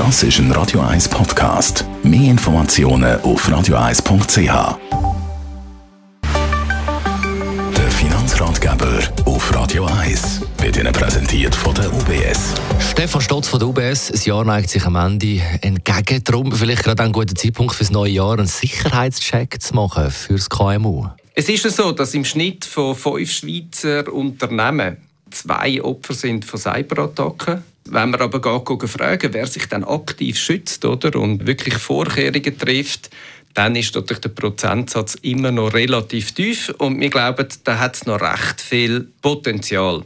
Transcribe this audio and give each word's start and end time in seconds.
Das 0.00 0.22
ist 0.22 0.38
ein 0.38 0.50
Radio 0.52 0.80
1 0.80 1.10
Podcast. 1.10 1.84
Mehr 2.02 2.30
Informationen 2.30 3.20
auf 3.20 3.46
radio1.ch. 3.46 4.78
Der 7.76 7.90
Finanzratgeber 7.90 8.98
auf 9.26 9.54
Radio 9.54 9.84
1 9.84 10.40
wird 10.56 10.78
Ihnen 10.78 10.94
präsentiert 10.94 11.54
von 11.54 11.74
der 11.74 11.92
UBS. 11.92 12.54
Stefan 12.78 13.20
Stotz 13.20 13.48
von 13.48 13.58
der 13.58 13.68
UBS. 13.68 14.08
Das 14.08 14.24
Jahr 14.24 14.42
neigt 14.42 14.70
sich 14.70 14.86
am 14.86 14.96
Ende 14.96 15.42
entgegen. 15.60 16.24
Darum 16.24 16.50
vielleicht 16.50 16.84
gerade 16.84 17.02
ein 17.02 17.12
guter 17.12 17.34
Zeitpunkt 17.34 17.74
für 17.74 17.84
das 17.84 17.90
neue 17.90 18.12
Jahr, 18.12 18.38
einen 18.38 18.46
Sicherheitscheck 18.46 19.60
zu 19.60 19.74
machen 19.74 20.10
für 20.10 20.32
das 20.32 20.48
KMU. 20.48 21.08
Es 21.34 21.46
ist 21.50 21.62
ja 21.62 21.70
so, 21.70 21.92
dass 21.92 22.14
im 22.14 22.24
Schnitt 22.24 22.64
von 22.64 22.96
fünf 22.96 23.30
Schweizer 23.30 24.10
Unternehmen 24.10 24.96
zwei 25.30 25.82
Opfer 25.82 26.14
sind 26.14 26.46
von 26.46 26.58
Cyberattacken. 26.58 27.64
Wenn 27.92 28.10
man 28.10 28.20
aber 28.20 28.40
gar 28.40 28.62
fragen, 28.64 29.32
wer 29.32 29.46
sich 29.48 29.66
dann 29.66 29.82
aktiv 29.82 30.38
schützt 30.38 30.84
oder, 30.84 31.18
und 31.18 31.44
wirklich 31.48 31.74
Vorkehrungen 31.74 32.56
trifft, 32.56 33.10
dann 33.54 33.74
ist 33.74 33.96
natürlich 33.96 34.20
der 34.20 34.28
Prozentsatz 34.28 35.16
immer 35.22 35.50
noch 35.50 35.74
relativ 35.74 36.30
tief. 36.30 36.72
Und 36.78 37.00
wir 37.00 37.10
glauben, 37.10 37.48
da 37.64 37.80
hat 37.80 37.96
es 37.96 38.06
noch 38.06 38.20
recht 38.20 38.60
viel 38.60 39.08
Potenzial. 39.20 40.04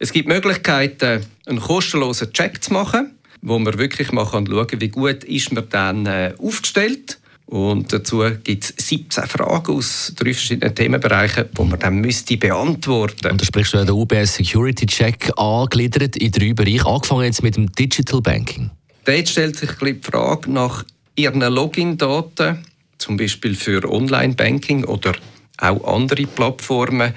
Es 0.00 0.12
gibt 0.12 0.28
Möglichkeiten, 0.28 1.24
einen 1.46 1.60
kostenlosen 1.60 2.32
Check 2.32 2.64
zu 2.64 2.72
machen, 2.72 3.12
wo 3.42 3.60
man 3.60 3.78
wirklich 3.78 4.10
mal 4.10 4.26
schauen 4.26 4.66
kann, 4.66 4.80
wie 4.80 4.88
gut 4.88 5.22
ist 5.22 5.52
man 5.52 5.68
dann 5.68 6.06
äh, 6.06 6.34
aufgestellt 6.36 7.20
und 7.50 7.92
dazu 7.92 8.22
gibt 8.44 8.62
es 8.62 8.74
17 8.88 9.24
Fragen 9.24 9.74
aus 9.74 10.12
drei 10.16 10.32
verschiedenen 10.32 10.72
Themenbereichen, 10.72 11.46
die 11.52 11.64
man 11.64 11.80
dann 11.80 11.96
müsste 11.96 12.36
beantworten 12.36 13.28
Und 13.28 13.40
da 13.40 13.44
sprichst 13.44 13.72
du 13.72 13.78
ja 13.78 13.84
den 13.84 13.94
UBS 13.94 14.36
Security 14.36 14.86
Check 14.86 15.32
angegliedert 15.36 16.16
in 16.16 16.30
drei 16.30 16.52
Bereiche, 16.52 16.86
angefangen 16.86 17.24
jetzt 17.24 17.42
mit 17.42 17.56
dem 17.56 17.72
Digital 17.72 18.20
Banking. 18.20 18.70
Dort 19.04 19.28
stellt 19.28 19.56
sich 19.56 19.72
die 19.72 19.98
Frage 20.00 20.48
nach 20.48 20.84
Ihren 21.16 21.40
Login-Daten, 21.40 22.64
zum 22.98 23.16
Beispiel 23.16 23.56
für 23.56 23.82
Online-Banking 23.84 24.84
oder 24.84 25.14
auch 25.58 25.96
andere 25.96 26.26
Plattformen. 26.26 27.14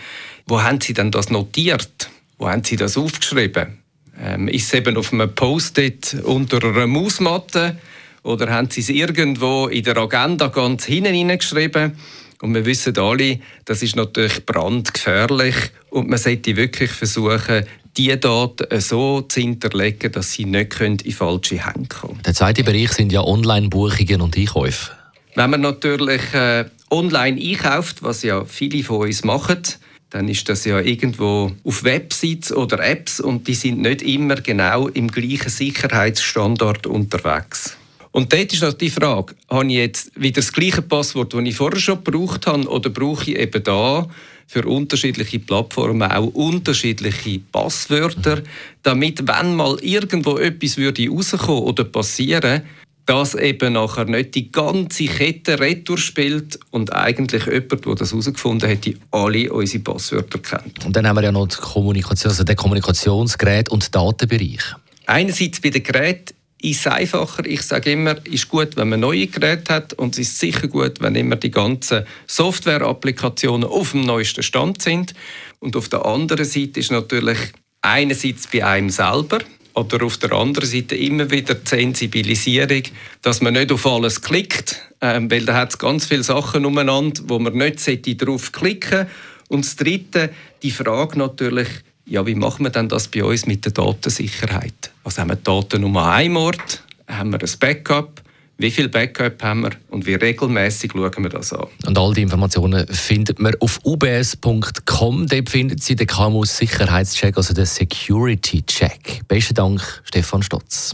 Wo 0.47 0.64
haben 0.64 0.81
Sie 0.81 0.95
denn 0.95 1.12
das 1.12 1.30
notiert? 1.30 2.09
Wo 2.40 2.50
haben 2.50 2.64
Sie 2.64 2.75
das 2.75 2.97
aufgeschrieben? 2.97 3.78
Ähm, 4.20 4.47
ist 4.47 4.66
es 4.66 4.73
eben 4.73 4.97
auf 4.97 5.14
einem 5.14 5.34
Post-it 5.36 6.18
unter 6.23 6.64
einer 6.64 6.88
Mausmatte? 6.88 7.78
Oder 8.24 8.50
haben 8.50 8.70
Sie 8.70 8.82
es 8.82 8.90
irgendwo 8.90 9.68
in 9.68 9.84
der 9.84 9.98
Agenda 9.98 10.48
ganz 10.48 10.86
hinten 10.86 11.14
hineingeschrieben? 11.14 11.98
Und 12.42 12.54
wir 12.54 12.66
wissen 12.66 12.98
alle, 12.98 13.40
das 13.66 13.84
ist 13.84 13.96
natürlich 13.96 14.46
brandgefährlich 14.46 15.56
und 15.90 16.10
man 16.10 16.20
sollte 16.20 16.56
wirklich 16.58 16.92
versuchen, 16.92 17.66
die 17.96 18.20
Daten 18.20 18.82
so 18.82 19.22
zu 19.22 19.40
hinterlegen, 19.40 20.12
dass 20.12 20.34
sie 20.34 20.46
nicht 20.46 20.80
in 20.82 21.00
falsche 21.12 21.66
Hände 21.66 21.88
kommen 21.88 22.20
Der 22.26 22.34
zweite 22.34 22.64
Bereich 22.64 22.92
sind 22.92 23.12
ja 23.12 23.24
Online-Buchungen 23.24 24.22
und 24.22 24.38
Einkäufe. 24.38 24.92
Wenn 25.36 25.52
man 25.52 25.62
natürlich 25.62 26.34
äh, 26.34 26.66
online 26.90 27.40
einkauft, 27.40 28.04
was 28.04 28.24
ja 28.24 28.46
viele 28.46 28.84
von 28.84 29.08
uns 29.08 29.24
machen, 29.24 29.62
dann 30.10 30.28
ist 30.28 30.48
das 30.50 30.66
ja 30.66 30.80
irgendwo 30.80 31.52
auf 31.64 31.84
Websites 31.84 32.52
oder 32.52 32.80
Apps 32.86 33.20
und 33.20 33.48
die 33.48 33.56
sind 33.56 33.82
nicht 33.82 34.02
immer 34.02 34.36
genau 34.36 34.88
im 34.90 35.10
gleichen 35.10 35.50
Sicherheitsstandard 35.50 36.88
unterwegs. 36.88 37.78
Und 38.14 38.31
dort 38.31 38.53
ist 38.53 38.61
noch 38.61 38.73
die 38.73 38.92
Frage, 38.92 39.33
habe 39.50 39.66
ich 39.66 39.73
jetzt 39.73 40.11
wieder 40.22 40.36
das 40.36 40.53
gleiche 40.53 40.83
Passwort, 40.83 41.33
das 41.33 41.42
ich 41.44 41.56
vorher 41.56 41.80
schon 41.80 42.03
gebraucht 42.03 42.45
habe, 42.45 42.67
oder 42.67 42.92
brauche 42.92 43.31
ich 43.31 43.39
eben 43.39 43.64
da 43.64 44.08
für 44.45 44.67
unterschiedliche 44.67 45.39
Plattformen 45.39 46.11
auch 46.11 46.28
unterschiedliche 46.28 47.39
Passwörter, 47.39 48.44
damit, 48.84 49.28
wenn 49.28 49.56
mal 49.56 49.78
irgendwo 49.81 50.38
etwas 50.38 50.78
würde 50.78 51.09
rauskommen 51.09 51.64
oder 51.64 51.86
passieren, 51.86 52.61
dass 53.08 53.34
eben 53.34 53.73
nachher 53.73 54.06
nicht 54.06 54.36
die 54.36 54.52
ganze 54.52 55.06
Kette 55.06 55.59
retour 55.59 55.97
spielt 55.97 56.59
und 56.69 56.94
eigentlich 56.94 57.47
jemand, 57.47 57.84
der 57.84 57.95
das 57.95 58.11
herausgefunden 58.11 58.69
hat, 58.69 58.89
alle 59.09 59.52
unsere 59.52 59.84
Passwörter 59.84 60.38
kennt. 60.38 60.85
Und 60.85 60.96
dann 60.96 61.07
haben 61.07 61.16
wir 61.16 61.23
ja 61.23 61.31
noch 61.31 61.47
die 61.47 61.57
Kommunikation, 61.57 62.29
also 62.29 62.44
den 62.44 62.56
Kommunikationsgerät 62.56 63.69
und 63.69 63.94
Datenbereich. 63.94 64.75
Einerseits 65.07 65.59
bei 65.59 65.72
den 65.72 65.81
Geräten 65.81 66.35
ist 66.63 66.88
einfacher. 66.88 67.46
Ich 67.46 67.62
sage 67.62 67.91
immer, 67.91 68.16
ist 68.25 68.47
gut, 68.47 68.78
wenn 68.78 68.90
man 68.90 69.01
neue 69.01 69.28
Geräte 69.28 69.74
hat 69.74 69.94
und 69.94 70.18
es 70.18 70.29
ist 70.29 70.40
sicher 70.40 70.68
gut, 70.68 71.01
wenn 71.01 71.16
immer 71.16 71.35
die 71.35 71.51
ganzen 71.51 72.06
Software-Applikationen 72.25 73.68
auf 73.68 73.91
dem 73.91 74.01
neuesten 74.01 74.44
Stand 74.44 74.81
sind. 74.81 75.13
Und 75.59 75.75
auf 75.75 75.90
der 75.90 76.06
anderen 76.06 76.46
Seite 76.46 76.79
ist 76.79 76.91
natürlich 76.91 77.38
einerseits 77.81 78.47
bei 78.47 78.66
einem 78.66 78.90
selber 78.90 79.40
oder 79.73 80.06
auf 80.06 80.18
der 80.18 80.31
anderen 80.31 80.69
Seite 80.69 80.96
immer 80.96 81.29
wieder 81.31 81.56
die 81.56 81.68
Sensibilisierung, 81.68 82.84
dass 83.22 83.41
man 83.41 83.53
nicht 83.53 83.72
auf 83.72 83.85
alles 83.85 84.22
klickt, 84.22 84.81
ähm, 85.02 85.29
weil 85.29 85.46
da 85.46 85.56
hat 85.56 85.72
es 85.72 85.78
ganz 85.78 86.06
viele 86.06 86.23
Sachen 86.23 86.66
umeinander, 86.66 87.23
wo 87.28 87.40
man 87.40 87.57
nicht 87.57 88.22
drauf 88.22 88.53
klicken 88.53 89.07
Und 89.50 89.66
das 89.66 89.75
Dritte, 89.75 90.29
die 90.62 90.72
Frage 90.72 91.19
natürlich, 91.19 91.68
ja, 92.13 92.24
wie 92.28 92.35
machen 92.35 92.63
wir 92.63 92.69
denn 92.69 92.88
das 92.88 93.07
bei 93.07 93.24
uns 93.24 93.47
mit 93.47 93.66
der 93.66 93.72
Datensicherheit? 93.72 94.91
Also 95.03 95.19
haben 95.19 95.29
wir 95.29 95.35
die 95.35 95.44
Daten 95.44 95.81
nur 95.81 96.00
an 96.00 96.13
einem 96.13 96.38
Ort? 96.38 96.84
Haben 97.07 97.31
wir 97.31 97.41
ein 97.41 97.50
Backup? 97.59 98.22
Wie 98.59 98.69
viel 98.69 98.88
Backup 98.88 99.41
haben 99.41 99.62
wir 99.62 99.72
und 99.90 100.06
wie 100.06 100.13
regelmäßig 100.13 100.91
schauen 100.91 101.23
wir 101.23 101.29
das 101.29 101.53
an? 101.53 101.66
Und 101.88 101.97
all 101.97 102.13
die 102.13 102.22
Informationen 102.22 102.88
findet 102.88 103.40
man 103.40 103.56
auf 103.59 103.79
ubs.com. 103.84 105.25
Dort 105.25 105.50
findet 105.50 105.81
Sie 105.81 105.96
den 105.96 106.06
KMU 106.06 106.46
Sicherheitscheck, 106.46 107.35
also 107.35 107.52
den 107.56 107.66
Security 107.66 108.62
Check. 108.62 109.28
Besten 109.28 109.56
Dank, 109.56 109.81
Stefan 110.06 110.44
Stotz. 110.44 110.94